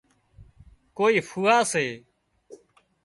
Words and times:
ڪوئي 0.97 1.19
ڦوئا 1.29 1.57
سي 1.71 1.85